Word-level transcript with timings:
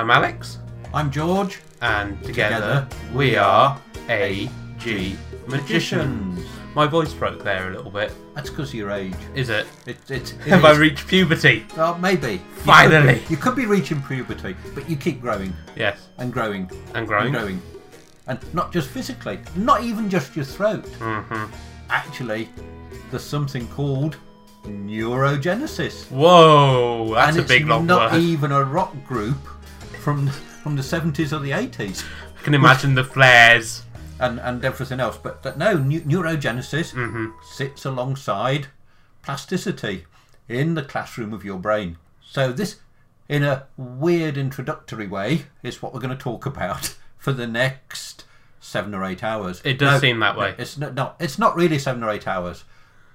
I'm 0.00 0.10
Alex, 0.10 0.56
I'm 0.94 1.10
George. 1.10 1.60
and 1.82 2.18
together, 2.24 2.86
Together, 2.86 2.88
we 3.14 3.36
are 3.36 3.78
AG 4.08 5.14
Magicians. 5.46 6.42
My 6.74 6.86
voice 6.86 7.12
broke 7.12 7.44
there 7.44 7.68
a 7.68 7.74
little 7.76 7.90
bit. 7.90 8.10
That's 8.34 8.48
because 8.48 8.70
of 8.70 8.76
your 8.76 8.92
age. 8.92 9.12
Is 9.34 9.50
it? 9.50 9.66
It, 9.84 9.98
it, 10.10 10.32
it 10.32 10.36
Have 10.48 10.64
I 10.64 10.74
reached 10.74 11.06
puberty? 11.06 11.66
Well, 11.76 11.98
maybe. 11.98 12.32
You 12.32 12.38
Finally. 12.64 13.18
could 13.18 13.28
be- 13.28 13.34
You 13.34 13.36
could, 13.36 13.54
be 13.56 13.66
reaching 13.66 14.00
puberty, 14.00 14.56
but 14.74 14.88
you 14.88 14.96
keep 14.96 15.20
growing 15.20 15.52
Yes. 15.76 16.08
and 16.16 16.32
growing 16.32 16.70
And 16.94 17.06
growing. 17.06 17.26
and 17.26 17.34
growing. 17.34 17.62
And 18.26 18.54
not 18.54 18.72
just 18.72 18.88
physically, 18.88 19.38
not 19.54 19.82
even 19.82 20.08
just 20.08 20.34
your 20.34 20.46
throat. 20.46 20.86
hmm 20.98 21.44
Actually, 21.90 22.48
there's 23.10 23.22
something 23.22 23.68
called 23.68 24.16
neurogenesis. 24.64 26.10
Whoa, 26.10 27.12
that's 27.12 27.28
and 27.28 27.36
a 27.36 27.40
it's 27.42 27.48
big 27.50 27.66
long 27.66 27.84
not 27.84 28.14
even 28.14 28.50
a 28.50 28.64
rock 28.64 28.94
group 29.06 29.36
from 30.00 30.26
from 30.62 30.76
the 30.76 30.82
70s 30.82 31.32
or 31.32 31.38
the 31.38 31.50
80s 31.52 32.04
I 32.38 32.42
can 32.42 32.54
imagine 32.54 32.94
the 32.94 33.04
flares. 33.04 33.82
and, 34.18 34.38
and 34.40 34.62
everything 34.64 35.00
else. 35.00 35.16
But 35.16 35.42
that- 35.44 35.56
no, 35.58 35.76
neu- 35.78 36.02
neurogenesis 36.04 36.92
hmm 36.92 37.28
sits 37.42 37.84
alongside 37.84 38.66
plasticity 39.22 40.04
in 40.48 40.74
the 40.74 40.82
classroom 40.82 41.32
of 41.32 41.44
your 41.44 41.58
brain. 41.58 41.96
So 42.22 42.52
this, 42.52 42.76
in 43.28 43.42
a 43.42 43.66
weird 43.76 44.36
introductory 44.36 45.06
way, 45.06 45.44
is 45.62 45.80
what 45.82 45.92
we're 45.94 46.00
going 46.00 46.16
to 46.16 46.22
talk 46.22 46.46
about 46.46 46.94
for 47.18 47.32
the 47.32 47.46
next 47.46 48.24
seven 48.60 48.94
or 48.94 49.04
eight 49.04 49.22
hours. 49.24 49.60
It 49.64 49.78
does 49.78 49.94
No, 49.94 49.98
seem 50.08 50.18
that 50.20 50.36
way. 50.36 50.54
It's 50.58 50.76
not, 50.76 50.94
no, 50.94 51.12
it's 51.18 51.38
not 51.38 51.56
really 51.56 51.78
seven 51.78 52.02
or 52.02 52.10
eight 52.10 52.26
hours, 52.28 52.64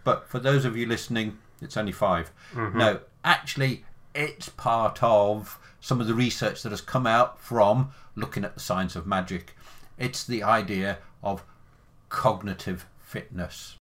but 0.03 0.27
for 0.29 0.39
those 0.39 0.65
of 0.65 0.75
you 0.77 0.85
listening, 0.87 1.37
it's 1.61 1.77
only 1.77 1.91
5 1.91 2.31
Mm-hmm. 2.53 2.77
No, 2.77 2.99
actually, 3.23 3.85
it's 4.15 4.49
part 4.49 5.03
of 5.03 5.59
some 5.81 6.01
of 6.01 6.07
the 6.07 6.13
research 6.13 6.63
that 6.63 6.71
has 6.71 6.81
come 6.81 7.05
out 7.05 7.39
from 7.39 7.91
looking 8.15 8.43
at 8.43 8.53
the 8.53 8.59
science 8.59 8.95
of 8.95 9.05
magic. 9.05 9.55
It's 9.97 10.23
the 10.23 10.41
idea 10.41 10.99
of 11.21 11.43
cognitive 12.09 12.85
fitness. 12.99 13.75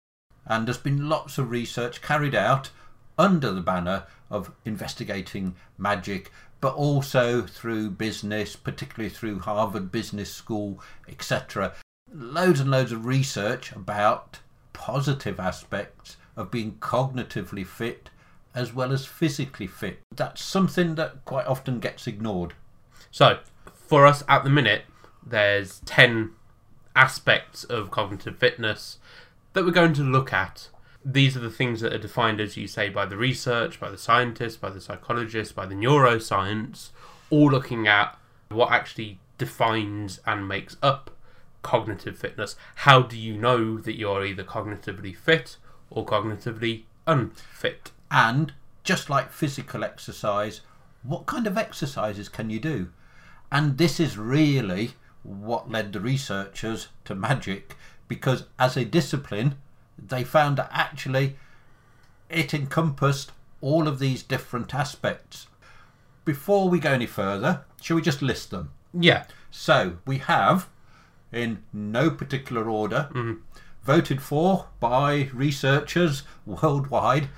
And 0.47 0.67
there's 0.67 0.77
been 0.77 1.09
lots 1.09 1.39
of 1.39 1.51
research 1.51 2.03
carried 2.03 2.35
out 2.35 2.71
under 3.17 3.53
the 3.53 3.61
banner 3.61 4.05
of 4.31 4.51
investigating 4.65 5.55
magic, 5.79 6.31
but 6.61 6.75
also 6.75 7.43
through 7.43 7.91
business, 7.91 8.57
particularly 8.57 9.15
through 9.15 9.41
Harvard 9.41 9.93
Business 9.93 10.33
School, 10.33 10.81
etc. 11.09 11.75
Loads 12.13 12.61
and 12.61 12.71
loads 12.71 12.93
of 12.93 13.07
research 13.07 13.73
about 13.73 14.41
positive 14.73 15.39
aspects 15.39 16.17
of 16.37 16.51
being 16.51 16.73
cognitively 16.81 17.65
fit 17.65 18.11
as 18.55 18.73
well 18.73 18.93
as 18.93 19.07
physically 19.07 19.67
fit. 19.67 19.99
That's 20.15 20.43
something 20.43 20.95
that 20.95 21.25
quite 21.25 21.47
often 21.47 21.81
gets 21.81 22.07
ignored. 22.07 22.55
So, 23.11 23.39
for 23.75 24.07
us 24.07 24.23
at 24.29 24.45
the 24.45 24.51
minute, 24.51 24.83
there's 25.25 25.81
10 25.81 26.31
aspects 26.97 27.65
of 27.65 27.91
cognitive 27.91 28.39
fitness 28.39 28.99
that 29.53 29.65
we're 29.65 29.71
going 29.71 29.95
to 29.95 30.03
look 30.03 30.33
at. 30.33 30.69
These 31.05 31.37
are 31.37 31.41
the 31.41 31.51
things 31.51 31.81
that 31.81 31.93
are 31.93 31.99
defined, 31.99 32.41
as 32.41 32.57
you 32.57 32.67
say, 32.67 32.89
by 32.89 33.07
the 33.07 33.17
research, 33.17 33.79
by 33.79 33.91
the 33.91 33.99
scientists, 33.99 34.57
by 34.57 34.71
the 34.71 34.81
psychologists, 34.81 35.53
by 35.53 35.67
the 35.67 35.75
neuroscience, 35.75 36.91
all 37.31 37.51
looking 37.51 37.87
at 37.87 38.19
what 38.49 38.71
actually 38.71 39.19
defines 39.37 40.21
and 40.27 40.49
makes 40.49 40.77
up 40.83 41.11
cognitive 41.63 42.17
fitness. 42.17 42.57
How 42.77 43.03
do 43.03 43.19
you 43.19 43.37
know 43.37 43.79
that 43.79 43.99
you're 43.99 44.25
either 44.25 44.45
cognitively 44.45 45.15
fit 45.15 45.57
or 45.91 46.07
cognitively 46.07 46.85
unfit? 47.07 47.91
And 48.15 48.53
just 48.85 49.11
like 49.11 49.33
physical 49.33 49.83
exercise, 49.83 50.61
what 51.03 51.27
kind 51.27 51.49
of 51.49 51.59
exercises 51.59 52.29
can 52.29 52.49
you 52.49 52.61
do? 52.61 52.91
And 53.51 53.77
this 53.77 53.99
is 53.99 54.17
really 54.17 54.93
what 55.25 55.69
led 55.69 55.93
the 55.93 55.99
researchers 55.99 56.89
to 57.07 57.17
magic 57.17 57.77
because 58.07 58.45
as 58.57 58.77
a 58.77 58.85
discipline, 58.85 59.57
they 59.99 60.23
found 60.23 60.59
that 60.59 60.71
actually 60.71 61.35
it 62.31 62.55
encompassed 62.55 63.33
all 63.61 63.89
of 63.89 63.99
these 63.99 64.23
different 64.23 64.73
aspects. 64.73 65.49
Before 66.25 66.69
we 66.69 66.79
go 66.79 66.93
any 66.93 67.07
further, 67.07 67.65
shall 67.83 67.97
we 67.97 68.03
just 68.03 68.23
list 68.23 68.53
them? 68.53 68.71
Yeah. 68.93 69.25
So 69.51 69.99
we 70.07 70.19
have, 70.19 70.69
in 71.33 71.65
no 71.73 72.11
particular 72.11 72.71
order, 72.71 73.09
mm-hmm. 73.11 73.41
voted 73.83 74.23
for 74.23 74.69
by 74.79 75.31
researchers 75.33 76.23
worldwide 76.47 77.29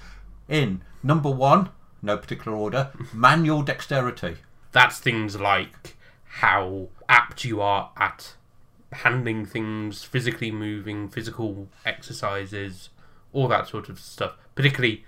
in 0.49 0.83
number 1.03 1.31
one, 1.31 1.71
no 2.03 2.17
particular 2.17 2.57
order, 2.57 2.91
manual 3.13 3.63
dexterity. 3.63 4.37
that's 4.73 4.99
things 4.99 5.39
like 5.41 5.97
how 6.41 6.89
apt 7.09 7.45
you 7.45 7.61
are 7.61 7.91
at 7.97 8.35
handling 8.93 9.45
things, 9.47 10.03
physically 10.05 10.51
moving, 10.51 11.09
physical 11.09 11.69
exercises, 11.85 12.91
all 13.33 13.49
that 13.49 13.67
sort 13.69 13.89
of 13.89 13.99
stuff. 13.99 14.35
Particularly, 14.55 15.05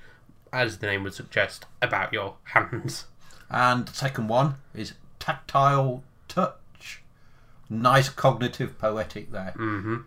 as 0.53 0.79
the 0.79 0.87
name 0.87 1.03
would 1.05 1.15
suggest, 1.15 1.67
about 1.83 2.13
your 2.13 2.35
hands. 2.45 3.07
And 3.51 3.87
the 3.87 3.93
second 3.95 4.29
one 4.29 4.55
is 4.75 4.95
tactile 5.19 6.03
touch. 6.29 7.03
Nice 7.71 8.09
cognitive 8.09 8.79
poetic 8.79 9.31
there. 9.33 9.53
hmm 9.57 9.99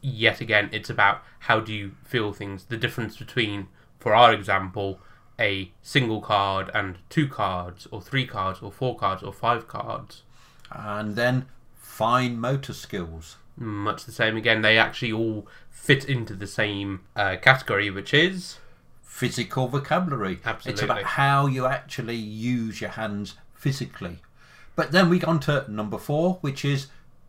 Yet 0.00 0.40
again, 0.40 0.68
it's 0.72 0.90
about 0.90 1.22
how 1.40 1.58
do 1.60 1.72
you 1.72 1.92
feel 2.04 2.32
things. 2.32 2.64
The 2.66 2.76
difference 2.76 3.16
between, 3.16 3.68
for 4.06 4.14
our 4.14 4.32
example, 4.32 5.00
a 5.36 5.72
single 5.82 6.20
card 6.20 6.70
and 6.72 6.96
two 7.08 7.26
cards, 7.26 7.88
or 7.90 8.00
three 8.00 8.24
cards, 8.24 8.60
or 8.62 8.70
four 8.70 8.96
cards, 8.96 9.20
or 9.20 9.32
five 9.32 9.66
cards. 9.66 10.22
And 10.70 11.16
then 11.16 11.46
fine 11.74 12.38
motor 12.38 12.72
skills. 12.72 13.34
Much 13.56 14.04
the 14.04 14.12
same 14.12 14.36
again. 14.36 14.62
They 14.62 14.78
actually 14.78 15.10
all 15.10 15.48
fit 15.72 16.04
into 16.04 16.34
the 16.34 16.46
same 16.46 17.00
uh, 17.16 17.34
category, 17.42 17.90
which 17.90 18.14
is 18.14 18.58
physical 19.02 19.66
vocabulary. 19.66 20.38
Absolutely. 20.44 20.72
It's 20.72 20.82
about 20.82 21.02
how 21.02 21.48
you 21.48 21.66
actually 21.66 22.14
use 22.14 22.80
your 22.80 22.90
hands 22.90 23.34
physically. 23.56 24.18
But 24.76 24.92
then 24.92 25.08
we 25.08 25.18
go 25.18 25.32
on 25.32 25.40
to 25.40 25.64
number 25.68 25.98
four, 25.98 26.38
which 26.42 26.64
is 26.64 26.86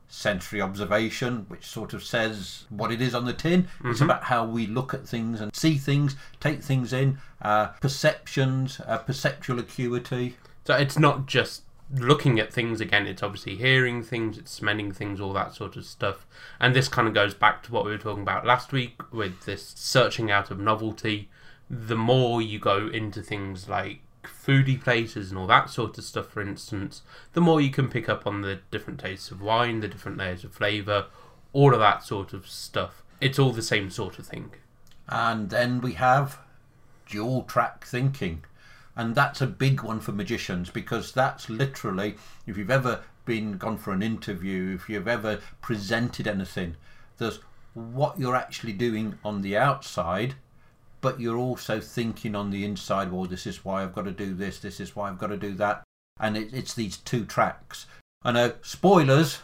sensory 0.08 0.62
observation, 0.62 1.46
which 1.48 1.66
sort 1.66 1.94
of 1.94 2.04
says 2.04 2.66
what 2.70 2.92
it 2.92 3.02
is 3.02 3.14
on 3.14 3.26
the 3.26 3.34
tin. 3.34 3.68
It's 3.84 4.02
about 4.02 4.24
how 4.24 4.46
we 4.46 4.68
look 4.68 4.94
at 4.94 5.08
things 5.08 5.42
and 5.42 5.56
see 5.56 5.78
things, 5.78 6.16
take 6.40 6.64
things 6.64 6.94
in, 6.94 7.20
uh, 7.42 7.68
perceptions, 7.82 8.80
uh, 8.86 9.00
perceptual 9.00 9.60
acuity. 9.60 10.38
So 10.66 10.76
it's 10.76 10.98
not 10.98 11.26
just 11.26 11.64
looking 11.94 12.40
at 12.40 12.52
things 12.52 12.82
again, 12.82 13.08
it's 13.08 13.24
obviously 13.24 13.56
hearing 13.56 14.04
things, 14.04 14.38
it's 14.38 14.52
smelling 14.52 14.92
things, 14.92 15.22
all 15.22 15.34
that 15.34 15.54
sort 15.54 15.76
of 15.76 15.86
stuff. 15.86 16.26
And 16.60 16.76
this 16.76 16.88
kind 16.88 17.08
of 17.08 17.14
goes 17.14 17.34
back 17.34 17.64
to 17.64 17.72
what 17.72 17.86
we 17.86 17.92
were 17.92 17.98
talking 17.98 18.24
about 18.24 18.46
last 18.46 18.72
week 18.72 19.02
with 19.12 19.46
this 19.46 19.74
searching 19.76 20.30
out 20.30 20.52
of 20.52 20.60
novelty. 20.60 21.30
The 21.70 21.96
more 21.96 22.42
you 22.42 22.60
go 22.60 22.88
into 22.88 23.22
things 23.22 23.68
like 23.70 24.00
foodie 24.28 24.82
places 24.82 25.30
and 25.30 25.40
all 25.40 25.48
that 25.48 25.70
sort 25.70 25.98
of 25.98 26.04
stuff, 26.04 26.28
for 26.28 26.42
instance, 26.42 27.02
the 27.34 27.42
more 27.42 27.62
you 27.62 27.72
can 27.72 27.90
pick 27.90 28.08
up 28.10 28.28
on 28.28 28.42
the 28.42 28.60
different 28.72 29.00
tastes 29.00 29.32
of 29.32 29.42
wine, 29.42 29.80
the 29.80 29.88
different 29.88 30.18
layers 30.18 30.44
of 30.44 30.54
flavour, 30.54 31.08
all 31.54 31.74
of 31.74 31.80
that 31.80 32.04
sort 32.04 32.34
of 32.34 32.48
stuff. 32.48 33.04
It's 33.20 33.40
all 33.40 33.52
the 33.52 33.62
same 33.62 33.90
sort 33.90 34.20
of 34.20 34.28
thing. 34.28 34.52
And 35.08 35.50
then 35.50 35.82
we 35.82 35.94
have 35.94 36.40
dual 37.06 37.44
track 37.44 37.86
thinking. 37.86 38.44
And 38.96 39.16
that's 39.16 39.42
a 39.42 39.48
big 39.48 39.84
one 39.84 40.00
for 40.00 40.12
magicians 40.12 40.70
because 40.70 41.12
that's 41.12 41.50
literally, 41.50 42.16
if 42.46 42.58
you've 42.58 42.72
ever 42.72 43.02
been 43.26 43.58
gone 43.58 43.78
for 43.78 43.94
an 43.94 44.02
interview, 44.02 44.74
if 44.76 44.90
you've 44.90 45.08
ever 45.08 45.40
presented 45.62 46.28
anything, 46.28 46.76
there's 47.18 47.40
what 47.74 48.20
you're 48.20 48.36
actually 48.36 48.74
doing 48.74 49.20
on 49.24 49.42
the 49.42 49.56
outside, 49.56 50.36
but 51.08 51.22
you're 51.22 51.38
also 51.38 51.80
thinking 51.80 52.36
on 52.36 52.52
the 52.52 52.66
inside, 52.66 53.14
well, 53.14 53.24
this 53.24 53.48
is 53.48 53.64
why 53.64 53.82
I've 53.82 53.96
got 53.96 54.04
to 54.04 54.12
do 54.12 54.34
this, 54.34 54.60
this 54.60 54.82
is 54.82 54.94
why 54.94 55.08
I've 55.08 55.18
got 55.18 55.28
to 55.28 55.38
do 55.38 55.54
that. 55.54 55.82
And 56.20 56.36
it, 56.36 56.54
it's 56.54 56.74
these 56.74 56.98
two 56.98 57.24
tracks. 57.24 57.86
I 58.24 58.34
know, 58.34 58.56
spoilers, 58.62 59.40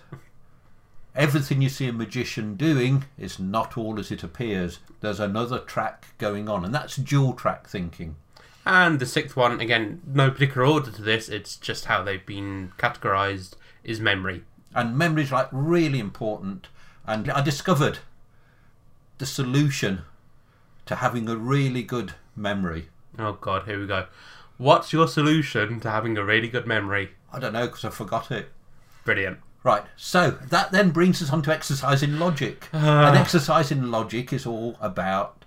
everything 1.15 1.61
you 1.61 1.69
see 1.69 1.87
a 1.87 1.93
magician 1.93 2.55
doing 2.55 3.05
is 3.17 3.39
not 3.39 3.77
all 3.77 3.97
as 3.97 4.11
it 4.11 4.23
appears. 4.23 4.79
There's 4.99 5.21
another 5.21 5.57
track 5.57 6.07
going 6.17 6.49
on, 6.49 6.65
and 6.65 6.75
that's 6.75 6.97
dual 6.97 7.31
track 7.31 7.65
thinking. 7.65 8.17
And 8.65 8.99
the 8.99 9.05
sixth 9.05 9.37
one, 9.37 9.61
again, 9.61 10.01
no 10.05 10.31
particular 10.31 10.67
order 10.67 10.91
to 10.91 11.01
this, 11.01 11.29
it's 11.29 11.55
just 11.55 11.85
how 11.85 12.03
they've 12.03 12.25
been 12.25 12.73
categorized, 12.77 13.53
is 13.85 14.01
memory. 14.01 14.43
And 14.75 14.97
memory's 14.97 15.31
like 15.31 15.47
really 15.53 15.99
important. 15.99 16.67
And 17.07 17.31
I 17.31 17.41
discovered 17.41 17.99
the 19.17 19.25
solution 19.25 20.01
to 20.85 20.95
having 20.95 21.29
a 21.29 21.35
really 21.35 21.83
good 21.83 22.13
memory. 22.35 22.89
Oh 23.17 23.33
god, 23.33 23.65
here 23.65 23.79
we 23.79 23.87
go. 23.87 24.07
What's 24.57 24.93
your 24.93 25.07
solution 25.07 25.79
to 25.81 25.89
having 25.89 26.17
a 26.17 26.23
really 26.23 26.47
good 26.47 26.67
memory? 26.67 27.11
I 27.31 27.39
don't 27.39 27.53
know 27.53 27.67
because 27.67 27.85
I 27.85 27.89
forgot 27.89 28.31
it. 28.31 28.49
Brilliant. 29.03 29.39
Right, 29.63 29.83
so 29.95 30.31
that 30.31 30.71
then 30.71 30.91
brings 30.91 31.21
us 31.21 31.31
on 31.31 31.41
to 31.43 31.53
exercise 31.53 32.03
in 32.03 32.19
logic. 32.19 32.67
And 32.73 33.17
exercise 33.17 33.71
in 33.71 33.91
logic 33.91 34.33
is 34.33 34.45
all 34.45 34.77
about 34.81 35.45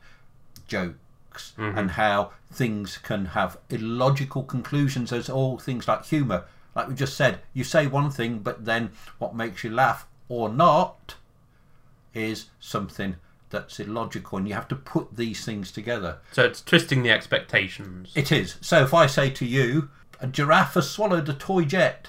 jokes 0.66 1.52
mm-hmm. 1.58 1.76
and 1.76 1.90
how 1.92 2.32
things 2.50 2.98
can 2.98 3.26
have 3.26 3.58
illogical 3.68 4.42
conclusions. 4.42 5.10
There's 5.10 5.28
all 5.28 5.58
things 5.58 5.86
like 5.86 6.06
humour. 6.06 6.44
like 6.74 6.88
we 6.88 6.94
just 6.94 7.16
said, 7.16 7.40
you 7.52 7.62
say 7.62 7.86
one 7.86 8.10
thing, 8.10 8.38
but 8.38 8.64
then 8.64 8.90
what 9.18 9.34
makes 9.34 9.62
you 9.64 9.70
laugh 9.70 10.06
or 10.28 10.48
not 10.48 11.16
is 12.14 12.46
something 12.58 13.16
that's 13.50 13.78
illogical, 13.80 14.38
and 14.38 14.48
you 14.48 14.54
have 14.54 14.68
to 14.68 14.74
put 14.76 15.16
these 15.16 15.44
things 15.44 15.70
together. 15.72 16.18
So 16.32 16.44
it's 16.44 16.60
twisting 16.62 17.02
the 17.02 17.10
expectations. 17.10 18.12
It 18.14 18.32
is. 18.32 18.56
So 18.60 18.82
if 18.82 18.92
I 18.94 19.06
say 19.06 19.30
to 19.30 19.44
you, 19.46 19.88
a 20.20 20.26
giraffe 20.26 20.74
has 20.74 20.90
swallowed 20.90 21.28
a 21.28 21.32
toy 21.34 21.64
jet, 21.64 22.08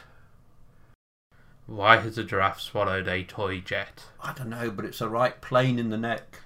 Why 1.66 1.98
has 1.98 2.18
a 2.18 2.24
giraffe 2.24 2.62
swallowed 2.62 3.08
a 3.08 3.24
toy 3.24 3.60
jet? 3.60 4.04
I 4.24 4.34
don't 4.34 4.50
know, 4.50 4.72
but 4.72 4.86
it's 4.86 5.02
a 5.02 5.10
right 5.10 5.40
plane 5.42 5.78
in 5.80 5.90
the 5.90 5.98
neck. 5.98 6.42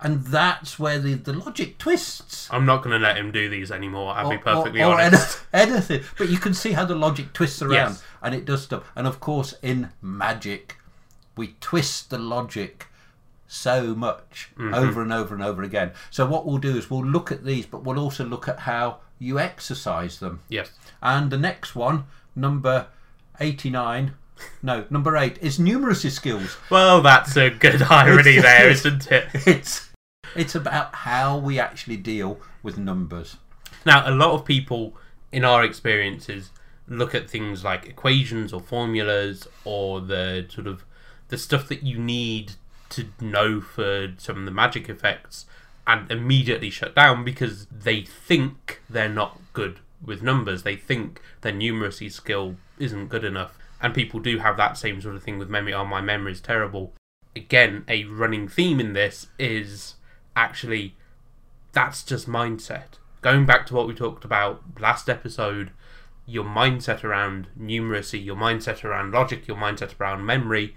And 0.00 0.24
that's 0.24 0.78
where 0.80 0.98
the, 0.98 1.14
the 1.14 1.32
logic 1.32 1.78
twists. 1.78 2.48
I'm 2.50 2.66
not 2.66 2.82
going 2.82 2.98
to 2.98 3.04
let 3.04 3.16
him 3.16 3.30
do 3.30 3.48
these 3.48 3.70
anymore. 3.70 4.12
I'll 4.14 4.30
be 4.30 4.38
perfectly 4.38 4.82
or, 4.82 4.94
or 4.94 5.00
honest. 5.00 5.40
any- 5.52 5.70
anything. 5.72 6.02
But 6.18 6.28
you 6.28 6.38
can 6.38 6.54
see 6.54 6.72
how 6.72 6.84
the 6.84 6.94
logic 6.96 7.32
twists 7.32 7.62
around 7.62 7.72
Yes. 7.90 8.02
and 8.20 8.34
it 8.34 8.44
does 8.44 8.62
stuff. 8.62 8.90
And 8.96 9.06
of 9.06 9.20
course, 9.20 9.54
in 9.62 9.90
magic, 10.00 10.76
we 11.36 11.54
twist 11.60 12.10
the 12.10 12.18
logic 12.18 12.86
so 13.52 13.94
much 13.94 14.50
Mm-hmm. 14.56 14.74
over 14.74 15.02
and 15.02 15.12
over 15.12 15.34
and 15.34 15.42
over 15.44 15.62
again. 15.62 15.92
So, 16.10 16.26
what 16.26 16.46
we'll 16.46 16.58
do 16.58 16.76
is 16.76 16.90
we'll 16.90 17.04
look 17.04 17.30
at 17.30 17.44
these, 17.44 17.66
but 17.66 17.84
we'll 17.84 17.98
also 17.98 18.24
look 18.24 18.48
at 18.48 18.60
how 18.60 18.98
you 19.18 19.38
exercise 19.38 20.18
them. 20.18 20.40
Yes. 20.48 20.70
And 21.02 21.30
the 21.30 21.38
next 21.38 21.74
one, 21.76 22.04
number 22.34 22.86
89, 23.40 24.14
no, 24.62 24.84
number 24.90 25.16
8, 25.16 25.38
is 25.40 25.58
numeracy 25.58 26.10
skills. 26.10 26.56
Well, 26.70 27.02
that's 27.02 27.36
a 27.36 27.50
good 27.50 27.82
irony 27.90 28.38
there, 28.40 28.68
isn't 28.76 29.10
it? 29.12 29.26
It's, 29.46 29.90
it's 30.34 30.54
about 30.54 30.94
how 30.94 31.38
we 31.38 31.58
actually 31.58 31.96
deal 31.98 32.40
with 32.62 32.78
numbers. 32.78 33.36
Now, 33.86 34.08
a 34.08 34.14
lot 34.14 34.32
of 34.32 34.44
people 34.44 34.96
in 35.30 35.44
our 35.44 35.64
experiences 35.64 36.50
look 36.88 37.14
at 37.14 37.30
things 37.30 37.64
like 37.64 37.86
equations 37.86 38.52
or 38.52 38.60
formulas 38.60 39.46
or 39.64 40.00
the 40.00 40.46
sort 40.48 40.66
of 40.66 40.84
the 41.28 41.38
stuff 41.38 41.68
that 41.68 41.82
you 41.82 41.98
need 41.98 42.52
to 42.92 43.06
know 43.20 43.60
for 43.60 44.14
some 44.18 44.38
of 44.38 44.44
the 44.44 44.50
magic 44.50 44.88
effects 44.88 45.46
and 45.86 46.10
immediately 46.10 46.70
shut 46.70 46.94
down 46.94 47.24
because 47.24 47.66
they 47.66 48.02
think 48.02 48.80
they're 48.88 49.08
not 49.08 49.40
good 49.52 49.80
with 50.04 50.22
numbers. 50.22 50.62
They 50.62 50.76
think 50.76 51.20
their 51.40 51.52
numeracy 51.52 52.10
skill 52.10 52.56
isn't 52.78 53.08
good 53.08 53.24
enough. 53.24 53.58
And 53.80 53.92
people 53.92 54.20
do 54.20 54.38
have 54.38 54.56
that 54.56 54.76
same 54.76 55.00
sort 55.00 55.16
of 55.16 55.22
thing 55.22 55.38
with 55.38 55.50
memory. 55.50 55.74
Oh, 55.74 55.84
my 55.84 56.00
memory 56.00 56.32
is 56.32 56.40
terrible. 56.40 56.92
Again, 57.34 57.84
a 57.88 58.04
running 58.04 58.46
theme 58.46 58.78
in 58.78 58.92
this 58.92 59.26
is 59.38 59.96
actually 60.36 60.94
that's 61.72 62.02
just 62.02 62.28
mindset. 62.28 62.98
Going 63.22 63.46
back 63.46 63.66
to 63.66 63.74
what 63.74 63.86
we 63.86 63.94
talked 63.94 64.24
about 64.24 64.62
last 64.78 65.08
episode, 65.08 65.70
your 66.26 66.44
mindset 66.44 67.02
around 67.02 67.48
numeracy, 67.58 68.22
your 68.22 68.36
mindset 68.36 68.84
around 68.84 69.12
logic, 69.12 69.48
your 69.48 69.56
mindset 69.56 69.98
around 69.98 70.26
memory, 70.26 70.76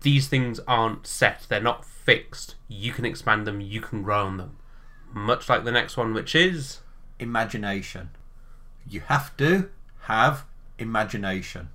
these 0.00 0.28
things 0.28 0.60
aren't 0.66 1.06
set, 1.06 1.46
they're 1.48 1.60
not 1.60 1.84
fixed. 1.84 2.54
You 2.68 2.92
can 2.92 3.04
expand 3.04 3.46
them, 3.46 3.60
you 3.60 3.80
can 3.80 4.02
grow 4.02 4.26
on 4.26 4.36
them. 4.36 4.56
Much 5.12 5.48
like 5.48 5.64
the 5.64 5.72
next 5.72 5.96
one, 5.96 6.14
which 6.14 6.34
is 6.34 6.80
imagination. 7.18 8.10
You 8.88 9.00
have 9.00 9.36
to 9.38 9.70
have 10.02 10.44
imagination. 10.78 11.70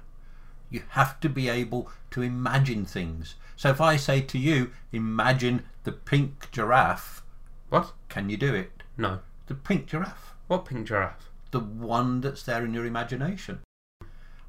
You 0.69 0.83
have 0.89 1.19
to 1.19 1.29
be 1.29 1.49
able 1.49 1.91
to 2.11 2.21
imagine 2.21 2.85
things. 2.85 3.35
So 3.55 3.69
if 3.69 3.81
I 3.81 3.95
say 3.95 4.21
to 4.21 4.39
you, 4.39 4.71
imagine 4.91 5.63
the 5.83 5.91
pink 5.91 6.49
giraffe, 6.51 7.21
what? 7.69 7.93
can 8.09 8.29
you 8.29 8.37
do 8.37 8.53
it? 8.53 8.83
No. 8.97 9.19
The 9.47 9.55
pink 9.55 9.87
giraffe. 9.87 10.35
What 10.47 10.65
pink 10.65 10.87
giraffe? 10.87 11.29
The 11.51 11.59
one 11.59 12.21
that's 12.21 12.43
there 12.43 12.63
in 12.63 12.73
your 12.73 12.85
imagination. 12.85 13.59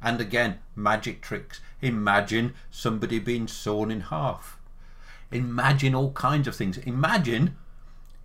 And 0.05 0.21
again, 0.21 0.59
magic 0.77 1.23
tricks. 1.23 1.62
Imagine 1.81 2.53
somebody 2.71 3.19
being 3.19 3.49
sawn 3.49 3.91
in 3.91 4.01
half. 4.03 4.61
Imagine 5.33 5.95
all 5.95 6.12
kinds 6.12 6.47
of 6.47 6.55
things. 6.55 6.77
Imagine 6.79 7.56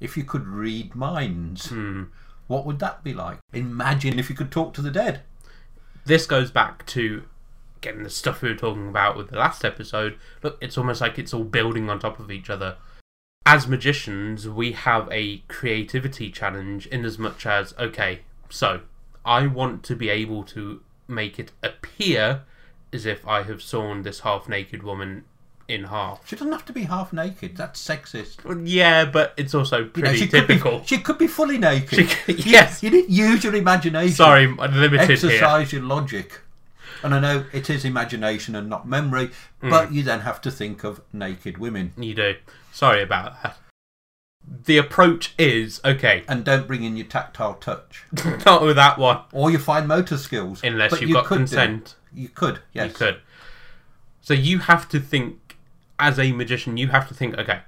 if 0.01 0.17
you 0.17 0.25
could 0.25 0.45
read 0.45 0.93
minds. 0.93 1.69
Hmm. 1.69 2.03
What 2.47 2.65
would 2.65 2.79
that 2.79 3.01
be 3.01 3.13
like? 3.13 3.37
Imagine 3.53 4.19
if 4.19 4.29
you 4.29 4.35
could 4.35 4.51
talk 4.51 4.73
to 4.73 4.81
the 4.81 4.91
dead. 4.91 5.21
This 6.05 6.25
goes 6.25 6.51
back 6.51 6.85
to 6.87 7.23
getting 7.79 8.03
the 8.03 8.09
stuff 8.09 8.41
we 8.41 8.49
were 8.49 8.55
talking 8.55 8.89
about 8.89 9.15
with 9.15 9.29
the 9.29 9.37
last 9.37 9.63
episode. 9.63 10.17
Look, 10.43 10.57
it's 10.59 10.77
almost 10.77 10.99
like 10.99 11.17
it's 11.17 11.33
all 11.33 11.45
building 11.45 11.89
on 11.89 11.99
top 11.99 12.19
of 12.19 12.29
each 12.29 12.49
other. 12.49 12.75
As 13.45 13.67
magicians, 13.67 14.49
we 14.49 14.73
have 14.73 15.07
a 15.11 15.43
creativity 15.47 16.29
challenge 16.29 16.87
in 16.87 17.05
as 17.05 17.17
much 17.17 17.45
as, 17.45 17.73
okay, 17.79 18.21
so 18.49 18.81
I 19.23 19.47
want 19.47 19.83
to 19.83 19.95
be 19.95 20.09
able 20.09 20.43
to 20.45 20.81
make 21.09 21.39
it 21.39 21.51
appear 21.63 22.43
as 22.93 23.05
if 23.05 23.27
I 23.27 23.43
have 23.43 23.61
sawn 23.61 24.03
this 24.03 24.21
half 24.21 24.47
naked 24.49 24.83
woman 24.83 25.25
in 25.67 25.85
half. 25.85 26.27
She 26.27 26.35
doesn't 26.35 26.51
have 26.51 26.65
to 26.65 26.73
be 26.73 26.83
half 26.83 27.13
naked. 27.13 27.55
That's 27.55 27.81
sexist. 27.85 28.43
Well, 28.43 28.57
yeah, 28.57 29.05
but 29.05 29.33
it's 29.37 29.53
also 29.53 29.77
You 29.77 29.83
know, 29.83 29.89
pretty 29.91 30.17
she 30.17 30.27
could 30.27 30.47
be- 30.47 30.55
typical. 30.55 30.83
she 30.85 30.97
could 30.97 31.17
be 31.17 31.27
fully 31.27 31.57
naked. 31.57 32.09
Could- 32.09 32.45
yes. 32.45 32.81
You 32.81 32.89
didn't 32.89 33.11
use 33.11 33.43
your 33.43 33.55
imagination. 33.55 34.15
Sorry, 34.15 34.45
I'm 34.45 34.57
limited 34.57 35.01
here. 35.07 35.11
Exercise 35.11 35.71
your 35.71 35.83
logic. 35.83 36.41
And 37.03 37.13
I 37.13 37.19
know 37.19 37.45
it 37.53 37.69
is 37.69 37.85
imagination 37.85 38.55
and 38.55 38.67
not 38.67 38.87
memory, 38.87 39.29
but 39.61 39.89
mm. 39.89 39.93
you 39.93 40.03
then 40.03 40.21
have 40.21 40.41
to 40.41 40.51
think 40.51 40.83
of 40.83 41.01
naked 41.13 41.57
women. 41.57 41.93
You 41.97 42.13
do. 42.13 42.35
Sorry 42.73 43.01
about 43.01 43.41
that. 43.43 43.57
The 44.65 44.77
approach 44.77 45.33
is 45.37 45.79
okay, 45.85 46.23
And 46.27 46.43
don't 46.43 46.67
bring 46.67 46.83
in 46.83 46.97
your 46.97 47.05
tactile 47.05 47.53
touch 47.55 48.03
not 48.45 48.61
with 48.63 48.75
that 48.77 48.97
one. 48.97 49.21
or 49.31 49.51
your 49.51 49.59
fine 49.59 49.85
motor 49.87 50.17
skills. 50.17 50.61
Unless 50.63 50.91
But 50.91 51.01
you've 51.01 51.09
you 51.09 51.15
got 51.15 51.25
could 51.25 51.35
do. 51.35 51.39
consent. 51.41 51.95
You 52.13 52.29
could, 52.29 52.59
yes. 52.73 52.87
You 52.89 52.93
could. 52.95 53.21
So 54.21 54.33
you 54.33 54.59
have 54.59 54.89
to 54.89 54.99
think, 54.99 55.57
as 55.99 56.17
a 56.19 56.31
magician, 56.31 56.77
you 56.77 56.87
have 56.87 57.07
to 57.09 57.13
think, 57.13 57.37
okay, 57.37 57.61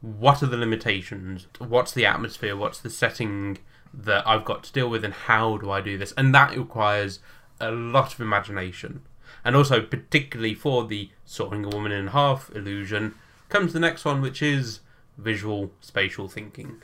what 0.00 0.42
are 0.42 0.46
the 0.46 0.56
limitations? 0.56 1.46
What's 1.58 1.92
the 1.92 2.06
atmosphere? 2.06 2.56
What's 2.56 2.78
the 2.78 2.90
setting 2.90 3.58
that 3.94 4.26
I've 4.26 4.44
got 4.44 4.62
to 4.64 4.72
deal 4.72 4.88
with, 4.88 5.04
and 5.04 5.14
how 5.14 5.56
do 5.58 5.70
I 5.70 5.80
do 5.80 5.98
this? 5.98 6.12
And 6.16 6.34
that 6.34 6.56
requires 6.56 7.18
a 7.60 7.70
lot 7.70 8.14
of 8.14 8.20
imagination. 8.20 9.02
And 9.44 9.54
also, 9.56 9.80
particularly 9.82 10.54
for 10.54 10.86
the 10.86 11.10
sawing 11.24 11.64
a 11.64 11.68
woman 11.68 11.92
in 11.92 12.08
half 12.08 12.50
illusion, 12.54 13.14
comes 13.48 13.72
the 13.72 13.80
next 13.80 14.04
one, 14.04 14.20
which 14.22 14.40
is 14.42 14.80
visual 15.22 15.70
spatial 15.80 16.28
thinking. 16.28 16.82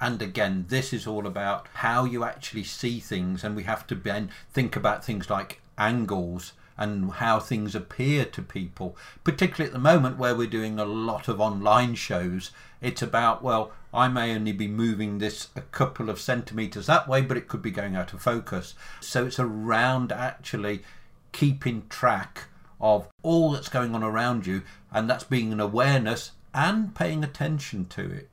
And 0.00 0.22
again, 0.22 0.66
this 0.68 0.92
is 0.92 1.06
all 1.06 1.26
about 1.26 1.68
how 1.74 2.04
you 2.04 2.24
actually 2.24 2.64
see 2.64 3.00
things, 3.00 3.44
and 3.44 3.54
we 3.54 3.64
have 3.64 3.86
to 3.88 3.94
then 3.94 4.30
think 4.50 4.76
about 4.76 5.04
things 5.04 5.28
like 5.28 5.60
angles 5.76 6.52
and 6.78 7.12
how 7.12 7.38
things 7.38 7.74
appear 7.74 8.24
to 8.24 8.40
people. 8.40 8.96
Particularly 9.22 9.66
at 9.66 9.74
the 9.74 9.78
moment 9.78 10.16
where 10.16 10.34
we're 10.34 10.46
doing 10.46 10.78
a 10.78 10.84
lot 10.86 11.28
of 11.28 11.38
online 11.38 11.94
shows, 11.94 12.50
it's 12.80 13.02
about, 13.02 13.42
well, 13.42 13.72
I 13.92 14.08
may 14.08 14.34
only 14.34 14.52
be 14.52 14.68
moving 14.68 15.18
this 15.18 15.48
a 15.54 15.60
couple 15.60 16.08
of 16.08 16.18
centimetres 16.18 16.86
that 16.86 17.06
way, 17.06 17.20
but 17.20 17.36
it 17.36 17.48
could 17.48 17.60
be 17.60 17.70
going 17.70 17.96
out 17.96 18.14
of 18.14 18.22
focus. 18.22 18.74
So 19.00 19.26
it's 19.26 19.38
around 19.38 20.12
actually 20.12 20.82
keeping 21.32 21.86
track 21.90 22.44
of 22.80 23.08
all 23.22 23.50
that's 23.50 23.68
going 23.68 23.94
on 23.94 24.02
around 24.02 24.46
you, 24.46 24.62
and 24.90 25.10
that's 25.10 25.24
being 25.24 25.52
an 25.52 25.60
awareness 25.60 26.32
and 26.54 26.94
paying 26.94 27.22
attention 27.24 27.86
to 27.86 28.10
it. 28.10 28.30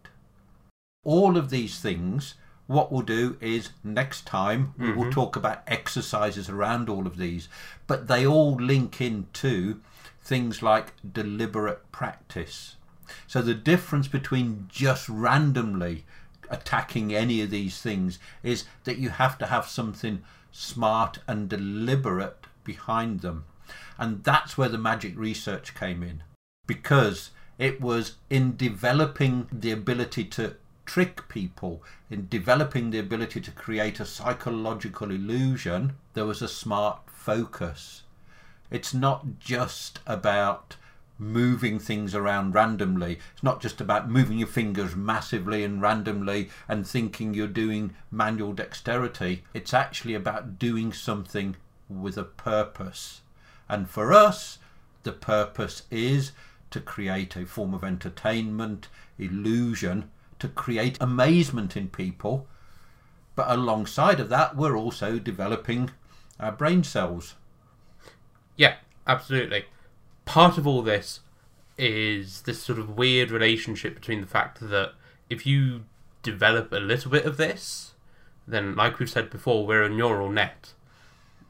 All 1.03 1.37
of 1.37 1.49
these 1.49 1.79
things 1.79 2.35
what 2.67 2.91
we'll 2.91 3.01
do 3.01 3.37
is 3.39 3.69
next 3.81 4.27
time 4.27 4.73
we 4.77 4.91
will 4.91 5.03
mm-hmm. 5.03 5.11
talk 5.11 5.37
about 5.37 5.63
exercises 5.67 6.49
around 6.49 6.89
all 6.89 7.07
of 7.07 7.15
these 7.15 7.47
but 7.87 8.09
they 8.09 8.27
all 8.27 8.55
link 8.55 8.99
into 8.99 9.79
things 10.27 10.61
like 10.61 10.91
deliberate 11.09 11.89
practice. 11.93 12.75
So 13.25 13.41
the 13.41 13.53
difference 13.53 14.09
between 14.09 14.67
just 14.69 15.07
randomly 15.07 16.03
attacking 16.49 17.15
any 17.15 17.41
of 17.41 17.49
these 17.49 17.81
things 17.81 18.19
is 18.43 18.65
that 18.83 18.97
you 18.97 19.09
have 19.09 19.37
to 19.37 19.45
have 19.45 19.67
something 19.67 20.21
smart 20.51 21.19
and 21.27 21.47
deliberate 21.47 22.45
behind 22.65 23.21
them. 23.21 23.45
And 23.97 24.23
that's 24.25 24.57
where 24.57 24.69
the 24.69 24.77
magic 24.77 25.17
research 25.17 25.73
came 25.73 26.03
in 26.03 26.23
because 26.67 27.31
it 27.57 27.81
was 27.81 28.17
in 28.29 28.55
developing 28.55 29.47
the 29.51 29.71
ability 29.71 30.25
to 30.25 30.55
trick 30.85 31.27
people, 31.27 31.83
in 32.09 32.27
developing 32.29 32.91
the 32.91 32.99
ability 32.99 33.41
to 33.41 33.51
create 33.51 33.99
a 33.99 34.05
psychological 34.05 35.11
illusion, 35.11 35.93
there 36.13 36.25
was 36.25 36.41
a 36.41 36.47
smart 36.47 37.01
focus. 37.07 38.03
It's 38.71 38.93
not 38.93 39.39
just 39.39 39.99
about 40.07 40.75
moving 41.19 41.79
things 41.79 42.13
around 42.13 42.53
randomly. 42.53 43.19
It's 43.33 43.43
not 43.43 43.61
just 43.61 43.81
about 43.81 44.09
moving 44.09 44.37
your 44.37 44.47
fingers 44.47 44.95
massively 44.95 45.63
and 45.63 45.81
randomly 45.81 46.49
and 46.67 46.85
thinking 46.85 47.33
you're 47.33 47.47
doing 47.47 47.95
manual 48.11 48.53
dexterity. 48.53 49.43
It's 49.53 49.73
actually 49.73 50.13
about 50.13 50.59
doing 50.59 50.93
something 50.93 51.55
with 51.89 52.17
a 52.17 52.23
purpose. 52.23 53.21
And 53.67 53.89
for 53.89 54.13
us, 54.13 54.59
the 55.03 55.11
purpose 55.11 55.83
is 55.89 56.31
to 56.77 56.83
create 56.83 57.35
a 57.35 57.43
form 57.43 57.73
of 57.73 57.83
entertainment, 57.83 58.87
illusion, 59.17 60.11
to 60.37 60.47
create 60.47 60.95
amazement 61.01 61.75
in 61.75 61.87
people. 61.87 62.45
But 63.35 63.49
alongside 63.49 64.19
of 64.19 64.29
that, 64.29 64.55
we're 64.55 64.77
also 64.77 65.17
developing 65.17 65.89
our 66.39 66.51
brain 66.51 66.83
cells. 66.83 67.33
Yeah, 68.55 68.75
absolutely. 69.07 69.65
Part 70.25 70.59
of 70.59 70.67
all 70.67 70.83
this 70.83 71.21
is 71.79 72.43
this 72.43 72.61
sort 72.61 72.77
of 72.77 72.95
weird 72.95 73.31
relationship 73.31 73.95
between 73.95 74.21
the 74.21 74.27
fact 74.27 74.59
that 74.59 74.93
if 75.31 75.47
you 75.47 75.85
develop 76.21 76.71
a 76.71 76.77
little 76.77 77.09
bit 77.09 77.25
of 77.25 77.37
this, 77.37 77.95
then, 78.47 78.75
like 78.75 78.99
we've 78.99 79.09
said 79.09 79.31
before, 79.31 79.65
we're 79.65 79.83
a 79.83 79.89
neural 79.89 80.29
net. 80.29 80.73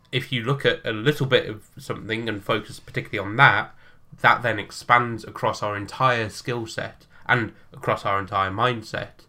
If 0.10 0.32
you 0.32 0.44
look 0.44 0.66
at 0.66 0.86
a 0.86 0.94
little 0.94 1.26
bit 1.26 1.50
of 1.50 1.68
something 1.78 2.30
and 2.30 2.42
focus 2.42 2.80
particularly 2.80 3.30
on 3.30 3.36
that, 3.36 3.74
that 4.22 4.42
then 4.42 4.60
expands 4.60 5.24
across 5.24 5.62
our 5.62 5.76
entire 5.76 6.30
skill 6.30 6.66
set 6.66 7.06
and 7.28 7.54
across 7.74 8.06
our 8.06 8.20
entire 8.20 8.52
mindset. 8.52 9.26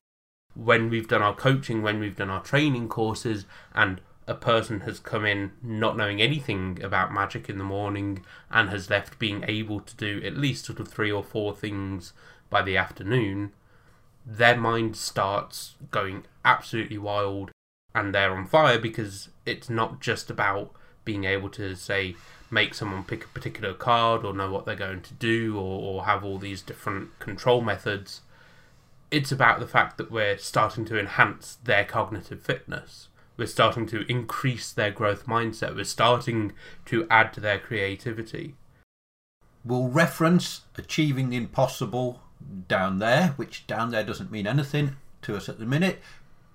When 0.55 0.89
we've 0.89 1.09
done 1.09 1.23
our 1.23 1.35
coaching, 1.35 1.83
when 1.83 2.01
we've 2.01 2.17
done 2.17 2.31
our 2.31 2.43
training 2.43 2.89
courses, 2.89 3.45
and 3.75 4.01
a 4.27 4.35
person 4.35 4.81
has 4.81 5.01
come 5.01 5.25
in 5.25 5.53
not 5.63 5.97
knowing 5.97 6.21
anything 6.21 6.79
about 6.83 7.13
magic 7.13 7.49
in 7.49 7.59
the 7.59 7.65
morning 7.65 8.25
and 8.51 8.69
has 8.69 8.91
left 8.91 9.19
being 9.19 9.43
able 9.49 9.81
to 9.81 9.97
do 9.97 10.23
at 10.25 10.37
least 10.37 10.67
sort 10.67 10.79
of 10.79 10.89
three 10.89 11.11
or 11.11 11.25
four 11.25 11.55
things 11.55 12.13
by 12.51 12.61
the 12.61 12.77
afternoon, 12.77 13.53
their 14.27 14.57
mind 14.57 14.97
starts 14.97 15.77
going 15.91 16.25
absolutely 16.45 16.99
wild 16.99 17.51
and 17.95 18.15
they're 18.15 18.37
on 18.37 18.47
fire 18.47 18.79
because 18.79 19.31
it's 19.47 19.71
not 19.71 20.01
just 20.01 20.31
about 20.31 20.73
being 21.05 21.25
able 21.25 21.49
to 21.49 21.75
say 21.75 22.15
make 22.51 22.75
someone 22.75 23.05
pick 23.05 23.25
a 23.25 23.29
particular 23.29 23.75
card 23.75 24.25
or 24.25 24.33
know 24.33 24.51
what 24.51 24.65
they're 24.65 24.75
going 24.75 25.03
to 25.03 25.15
do 25.15 25.57
or, 25.57 25.81
or 25.81 26.05
have 26.05 26.25
all 26.25 26.39
these 26.39 26.63
different 26.63 27.19
control 27.19 27.61
methods 27.61 28.23
it's 29.11 29.33
about 29.33 29.61
the 29.61 29.67
fact 29.67 29.97
that 29.99 30.11
we're 30.11 30.39
starting 30.39 30.85
to 30.87 30.99
enhance 30.99 31.59
their 31.65 31.85
cognitive 31.85 32.43
fitness. 32.43 33.09
We're 33.37 33.47
starting 33.47 33.87
to 33.87 34.11
increase 34.11 34.73
their 34.73 34.91
growth 34.91 35.27
mindset. 35.27 35.75
We're 35.75 35.85
starting 35.85 36.53
to 36.87 37.07
add 37.09 37.33
to 37.35 37.41
their 37.41 37.59
creativity. 37.59 38.55
We'll 39.65 39.89
reference 39.89 40.63
achieving 40.77 41.31
the 41.31 41.37
impossible 41.37 42.21
down 42.69 42.99
there, 42.99 43.29
which 43.37 43.67
down 43.67 43.91
there 43.91 44.05
doesn't 44.05 44.33
mean 44.33 44.47
anything 44.47 44.97
to 45.23 45.37
us 45.37 45.49
at 45.49 45.59
the 45.59 45.67
minute, 45.67 46.01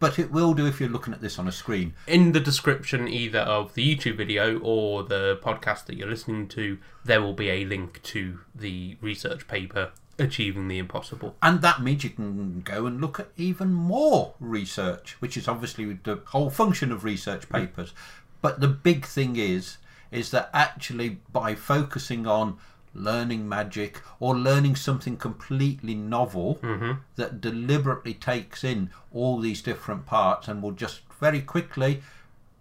but 0.04 0.20
it 0.20 0.34
will 0.34 0.54
do 0.54 0.68
if 0.68 0.82
you're 0.82 0.90
looking 0.90 1.14
at 1.14 1.22
this 1.22 1.40
on 1.40 1.48
a 1.48 1.52
screen. 1.54 1.94
in 2.08 2.34
the 2.34 2.40
description 2.42 3.08
either 3.08 3.40
of 3.40 3.74
the 3.74 3.96
YouTube 3.96 4.18
video 4.18 4.60
or 4.60 5.02
the 5.02 5.40
podcast 5.42 5.86
that 5.86 5.96
you're 5.96 6.10
listening 6.10 6.46
to, 6.46 6.78
there 7.06 7.22
will 7.22 7.32
be 7.32 7.50
a 7.50 7.64
link 7.64 8.04
to 8.04 8.42
the 8.54 8.98
research 9.00 9.48
paper 9.48 9.94
Achieving 10.20 10.68
the 10.68 10.78
Impossible. 10.78 11.38
And 11.42 11.62
that 11.62 11.82
means 11.82 12.04
you 12.04 12.10
can 12.10 12.60
go 12.66 12.86
and 12.86 13.00
look 13.00 13.18
at 13.18 13.30
even 13.38 13.74
more 13.74 14.34
research, 14.42 15.16
which 15.22 15.38
is 15.38 15.48
obviously 15.48 15.94
the 16.04 16.20
whole 16.26 16.50
function 16.50 16.92
of 16.92 17.06
research 17.06 17.48
papers. 17.48 17.94
But 18.42 18.60
the 18.60 18.68
big 18.68 19.06
thing 19.06 19.38
is, 19.38 19.78
is 20.12 20.32
that 20.32 20.50
actually 20.54 21.20
by 21.32 21.56
focusing 21.56 22.28
on 22.28 22.58
learning 22.94 23.48
magic 23.48 24.02
or 24.20 24.36
learning 24.36 24.76
something 24.76 25.18
completely 25.18 25.96
novel 25.96 26.60
mm-hmm. 26.62 26.92
that 27.16 27.42
deliberately 27.42 28.14
takes 28.14 28.64
in 28.64 28.90
all 29.12 29.40
these 29.40 29.62
different 29.62 30.06
parts 30.06 30.48
and 30.48 30.62
will 30.62 30.72
just 30.72 31.02
very 31.20 31.42
quickly 31.42 32.02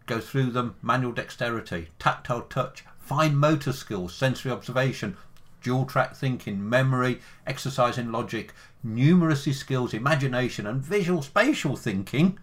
go 0.07 0.21
through 0.21 0.51
them 0.51 0.75
manual 0.83 1.12
dexterity, 1.12 1.89
tactile 1.99 2.43
touch, 2.43 2.85
fine 2.99 3.37
motor 3.37 3.73
skills, 3.73 4.15
sensory 4.15 4.51
observation, 4.51 5.17
dual 5.62 5.85
track 5.85 6.15
thinking, 6.17 6.69
memory, 6.69 7.21
exercising 7.47 8.11
logic, 8.11 8.53
numeracy 8.85 9.55
skills, 9.55 9.95
imagination, 9.95 10.67
and 10.67 10.83
visual 10.83 11.23
spatial 11.23 11.77
thinking, 11.77 12.39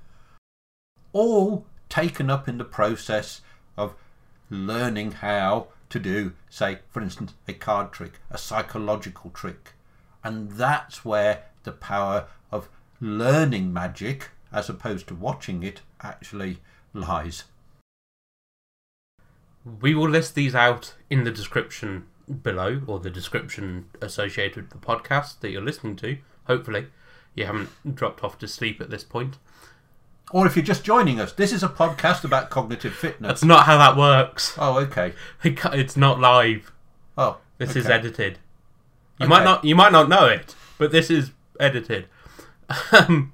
all 1.12 1.65
taken 1.89 2.29
up 2.29 2.48
in 2.48 2.58
the 2.58 2.63
process 2.63 3.41
of 3.75 3.96
learning 4.50 5.12
how 5.12 5.67
to 5.89 6.00
do, 6.00 6.34
say, 6.50 6.79
for 6.89 7.01
instance, 7.01 7.34
a 7.48 7.53
card 7.53 7.91
trick, 7.91 8.13
a 8.29 8.38
psychological 8.38 9.29
trick. 9.31 9.74
And 10.24 10.51
that's 10.51 11.03
where 11.03 11.43
the 11.63 11.72
power 11.72 12.27
of 12.51 12.69
learning 13.00 13.74
magic, 13.74 14.29
as 14.51 14.69
opposed 14.69 15.08
to 15.08 15.15
watching 15.15 15.63
it, 15.63 15.81
actually 16.01 16.60
lies. 16.93 17.46
We 19.81 19.93
will 19.93 20.10
list 20.10 20.36
these 20.36 20.55
out 20.55 20.96
in 21.10 21.24
the 21.24 21.31
description 21.31 22.05
below, 22.43 22.81
or 22.88 23.00
the 23.00 23.10
description 23.10 23.86
associated 24.01 24.72
with 24.72 24.81
the 24.81 24.86
podcast 24.86 25.39
that 25.39 25.51
you're 25.51 25.62
listening 25.62 25.96
to. 25.98 26.17
Hopefully, 26.46 26.88
you 27.36 27.46
haven't 27.46 27.96
dropped 27.96 28.24
off 28.24 28.38
to 28.39 28.48
sleep 28.48 28.81
at 28.81 28.89
this 28.89 29.03
point. 29.03 29.38
Or 30.31 30.45
if 30.45 30.55
you're 30.55 30.65
just 30.65 30.83
joining 30.83 31.19
us, 31.19 31.31
this 31.33 31.51
is 31.51 31.63
a 31.63 31.67
podcast 31.69 32.24
about 32.24 32.50
cognitive 32.50 32.93
fitness. 32.93 33.27
That's 33.29 33.43
not 33.43 33.65
how 33.65 33.77
that 33.79 33.98
works. 33.98 34.53
Oh, 34.57 34.77
okay. 34.79 35.13
It's 35.43 35.98
not 35.98 36.19
live. 36.19 36.71
Oh, 37.17 37.38
This 37.57 37.75
is 37.75 37.88
edited. 37.88 38.38
You 39.19 39.25
Okay. 39.25 39.29
might 39.29 39.43
not 39.43 39.65
you 39.65 39.75
might 39.75 39.91
not 39.91 40.07
know 40.07 40.25
it, 40.25 40.55
but 40.77 40.91
this 40.91 41.09
is 41.09 41.31
edited. 41.59 42.07
Um, 42.91 43.33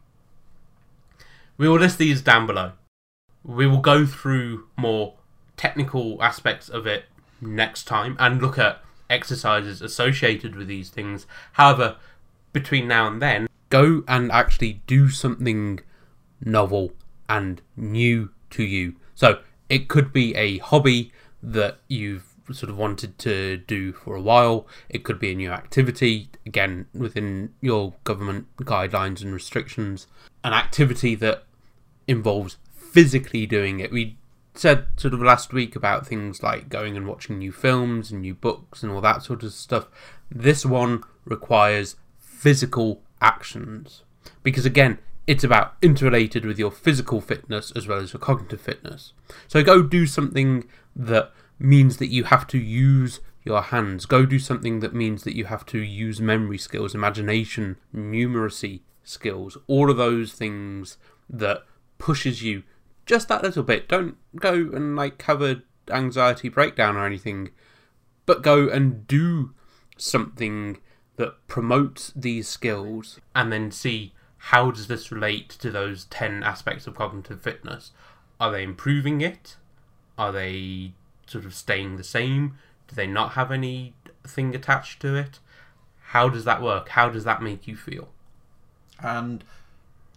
we 1.57 1.67
will 1.69 1.77
list 1.79 1.97
these 1.97 2.21
down 2.21 2.47
below. 2.47 2.71
We 3.43 3.67
will 3.67 3.79
go 3.81 4.05
through 4.05 4.65
more 4.77 5.13
technical 5.57 6.21
aspects 6.23 6.69
of 6.69 6.87
it 6.87 7.05
next 7.41 7.83
time 7.83 8.15
and 8.19 8.41
look 8.41 8.57
at 8.57 8.81
exercises 9.09 9.81
associated 9.81 10.55
with 10.55 10.67
these 10.67 10.89
things. 10.89 11.27
However, 11.53 11.97
between 12.53 12.87
now 12.87 13.07
and 13.07 13.21
then, 13.21 13.47
go 13.69 14.03
and 14.07 14.31
actually 14.31 14.81
do 14.87 15.09
something 15.09 15.81
novel 16.45 16.93
and 17.27 17.61
new 17.75 18.29
to 18.51 18.63
you. 18.63 18.95
So 19.15 19.39
it 19.67 19.87
could 19.87 20.13
be 20.13 20.35
a 20.35 20.59
hobby 20.59 21.11
that 21.41 21.79
you've 21.87 22.35
sort 22.51 22.69
of 22.69 22.77
wanted 22.77 23.17
to 23.19 23.57
do 23.57 23.91
for 23.91 24.15
a 24.15 24.21
while. 24.21 24.67
It 24.89 25.03
could 25.03 25.19
be 25.19 25.31
a 25.31 25.35
new 25.35 25.51
activity, 25.51 26.29
again, 26.45 26.85
within 26.93 27.53
your 27.59 27.93
government 28.03 28.47
guidelines 28.57 29.21
and 29.21 29.33
restrictions. 29.33 30.07
An 30.43 30.53
activity 30.53 31.15
that 31.15 31.43
involves 32.07 32.57
physically 32.71 33.45
doing 33.45 33.79
it. 33.79 33.91
We 33.91 34.17
said 34.53 34.87
sort 34.97 35.13
of 35.13 35.21
last 35.21 35.53
week 35.53 35.75
about 35.75 36.07
things 36.07 36.41
like 36.41 36.69
going 36.69 36.95
and 36.95 37.07
watching 37.07 37.39
new 37.39 37.51
films 37.51 38.11
and 38.11 38.21
new 38.21 38.33
books 38.33 38.83
and 38.83 38.91
all 38.91 39.01
that 39.01 39.23
sort 39.23 39.43
of 39.43 39.51
stuff. 39.51 39.87
This 40.31 40.65
one 40.65 41.03
requires 41.25 41.95
physical 42.19 43.01
actions 43.21 44.03
because 44.43 44.65
again 44.65 44.99
it's 45.27 45.43
about 45.43 45.75
interrelated 45.81 46.45
with 46.45 46.59
your 46.59 46.71
physical 46.71 47.21
fitness 47.21 47.71
as 47.75 47.87
well 47.87 47.99
as 47.99 48.13
your 48.13 48.19
cognitive 48.19 48.61
fitness. 48.61 49.13
So 49.47 49.63
go 49.63 49.81
do 49.81 50.05
something 50.05 50.67
that 50.95 51.31
means 51.57 51.97
that 51.97 52.09
you 52.09 52.25
have 52.25 52.47
to 52.47 52.57
use 52.57 53.19
your 53.43 53.61
hands. 53.61 54.05
Go 54.05 54.25
do 54.25 54.39
something 54.39 54.79
that 54.79 54.93
means 54.93 55.23
that 55.23 55.35
you 55.35 55.45
have 55.45 55.65
to 55.67 55.79
use 55.79 56.21
memory 56.21 56.57
skills 56.57 56.93
imagination 56.93 57.77
numeracy 57.95 58.81
skills 59.03 59.55
all 59.67 59.91
of 59.91 59.97
those 59.97 60.33
things 60.33 60.97
that 61.29 61.63
pushes 61.97 62.41
you 62.41 62.63
just 63.05 63.27
that 63.27 63.43
little 63.43 63.63
bit. 63.63 63.87
Don't 63.87 64.17
go 64.35 64.53
and 64.53 64.95
like 64.95 65.21
have 65.23 65.61
anxiety 65.91 66.49
breakdown 66.49 66.95
or 66.95 67.05
anything 67.05 67.51
but 68.25 68.41
go 68.41 68.67
and 68.67 69.05
do 69.07 69.53
something 69.97 70.79
that 71.17 71.47
promotes 71.47 72.11
these 72.15 72.47
skills 72.47 73.19
and 73.35 73.51
then 73.51 73.71
see 73.71 74.13
how 74.49 74.71
does 74.71 74.87
this 74.87 75.11
relate 75.11 75.49
to 75.49 75.71
those 75.71 76.05
10 76.05 76.43
aspects 76.43 76.87
of 76.87 76.95
cognitive 76.95 77.41
fitness? 77.41 77.91
Are 78.39 78.51
they 78.51 78.63
improving 78.63 79.21
it? 79.21 79.55
Are 80.17 80.31
they 80.31 80.93
sort 81.25 81.45
of 81.45 81.53
staying 81.53 81.97
the 81.97 82.03
same? 82.03 82.57
Do 82.87 82.95
they 82.95 83.07
not 83.07 83.31
have 83.31 83.51
anything 83.51 84.53
attached 84.53 85.01
to 85.01 85.15
it? 85.15 85.39
How 86.09 86.29
does 86.29 86.45
that 86.45 86.61
work? 86.61 86.89
How 86.89 87.09
does 87.09 87.23
that 87.23 87.41
make 87.41 87.67
you 87.67 87.75
feel? 87.75 88.09
And 89.01 89.43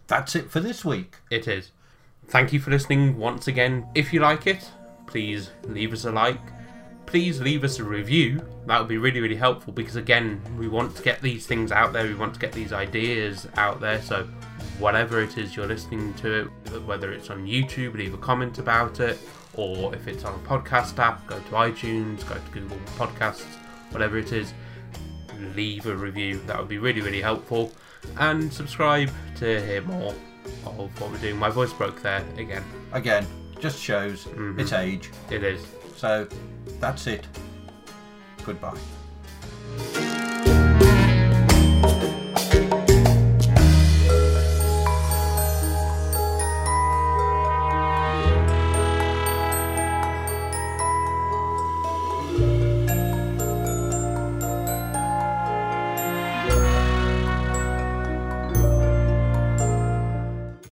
that's 0.07 0.35
it 0.35 0.51
for 0.51 0.59
this 0.59 0.85
week. 0.85 1.17
it 1.29 1.47
is. 1.47 1.71
Thank 2.27 2.53
you 2.53 2.59
for 2.59 2.69
listening 2.69 3.17
once 3.17 3.47
again. 3.47 3.87
If 3.95 4.13
you 4.13 4.19
like 4.19 4.45
it 4.45 4.69
please 5.09 5.49
leave 5.63 5.91
us 5.91 6.05
a 6.05 6.11
like 6.11 6.39
please 7.09 7.41
leave 7.41 7.63
us 7.63 7.79
a 7.79 7.83
review. 7.83 8.39
That 8.67 8.77
would 8.77 8.87
be 8.87 8.99
really 8.99 9.19
really 9.19 9.35
helpful 9.35 9.73
because 9.73 9.95
again 9.95 10.39
we 10.59 10.67
want 10.67 10.95
to 10.95 11.01
get 11.01 11.21
these 11.21 11.47
things 11.47 11.71
out 11.71 11.91
there. 11.91 12.03
We 12.03 12.13
want 12.13 12.35
to 12.35 12.39
get 12.39 12.51
these 12.51 12.71
ideas 12.71 13.47
out 13.57 13.81
there. 13.81 13.99
So 14.01 14.27
whatever 14.77 15.19
it 15.21 15.37
is 15.37 15.55
you're 15.55 15.67
listening 15.67 16.13
to 16.15 16.41
it 16.41 16.83
whether 16.83 17.11
it's 17.11 17.29
on 17.29 17.45
youtube 17.45 17.95
leave 17.95 18.13
a 18.13 18.17
comment 18.17 18.59
about 18.59 18.99
it. 18.99 19.17
Or 19.55 19.93
if 19.95 20.07
it's 20.07 20.23
on 20.23 20.35
a 20.35 20.43
podcast 20.47 20.99
app 20.99 21.25
go 21.25 21.37
to 21.37 21.49
itunes 21.49 22.27
go 22.29 22.35
to 22.35 22.51
google 22.51 22.77
podcasts 22.95 23.55
whatever 23.89 24.19
it 24.19 24.31
is. 24.31 24.53
Leave 25.55 25.87
a 25.87 25.95
review. 25.95 26.39
That 26.45 26.59
would 26.59 26.69
be 26.69 26.77
really 26.77 27.01
really 27.01 27.21
helpful. 27.21 27.71
And 28.19 28.53
subscribe 28.53 29.09
to 29.37 29.65
hear 29.65 29.81
more 29.81 30.13
of 30.65 31.01
what 31.01 31.09
we're 31.11 31.17
doing. 31.17 31.37
My 31.37 31.49
voice 31.49 31.73
broke 31.73 32.03
there 32.03 32.23
again. 32.37 32.63
Again, 32.91 33.25
just 33.59 33.79
shows 33.79 34.25
mm-hmm. 34.25 34.59
its 34.59 34.73
age. 34.73 35.09
it 35.31 35.43
is 35.43 35.65
So 35.99 36.25
that's 36.79 37.07
it. 37.07 37.27
Goodbye. 38.45 38.77